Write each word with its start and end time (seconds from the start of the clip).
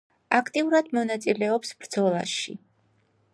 აქტიურად 0.37 0.89
მონაწილეობს 0.97 1.75
ბრძოლაში. 1.83 2.57